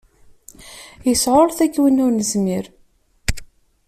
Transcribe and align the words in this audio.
Yesɛullet-ik 1.07 1.75
win 1.81 2.03
ur 2.05 2.11
nezmir. 2.13 2.65